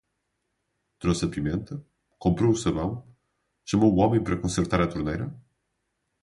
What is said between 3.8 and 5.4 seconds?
o homem para consertar a torneira?